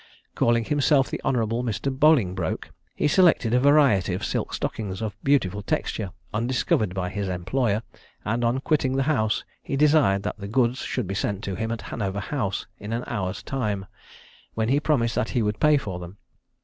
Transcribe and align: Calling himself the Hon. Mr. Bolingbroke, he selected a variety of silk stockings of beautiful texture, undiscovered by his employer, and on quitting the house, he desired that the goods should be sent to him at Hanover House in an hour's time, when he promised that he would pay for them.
Calling 0.33 0.63
himself 0.65 1.11
the 1.11 1.21
Hon. 1.23 1.35
Mr. 1.61 1.95
Bolingbroke, 1.95 2.71
he 2.95 3.07
selected 3.07 3.53
a 3.53 3.59
variety 3.59 4.15
of 4.15 4.25
silk 4.25 4.51
stockings 4.51 4.99
of 4.99 5.15
beautiful 5.23 5.61
texture, 5.61 6.09
undiscovered 6.33 6.95
by 6.95 7.07
his 7.09 7.27
employer, 7.29 7.83
and 8.25 8.43
on 8.43 8.61
quitting 8.61 8.95
the 8.95 9.03
house, 9.03 9.43
he 9.61 9.75
desired 9.75 10.23
that 10.23 10.39
the 10.39 10.47
goods 10.47 10.79
should 10.79 11.05
be 11.05 11.13
sent 11.13 11.43
to 11.43 11.53
him 11.53 11.69
at 11.71 11.83
Hanover 11.83 12.19
House 12.19 12.65
in 12.79 12.93
an 12.93 13.03
hour's 13.05 13.43
time, 13.43 13.85
when 14.55 14.69
he 14.69 14.79
promised 14.79 15.13
that 15.13 15.29
he 15.37 15.43
would 15.43 15.59
pay 15.59 15.77
for 15.77 15.99
them. 15.99 16.17